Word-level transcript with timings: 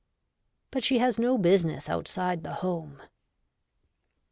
But 0.71 0.83
she 0.83 0.97
has 0.97 1.19
no 1.19 1.37
business 1.37 1.87
outside 1.87 2.41
the 2.43 2.53
home. 2.65 3.03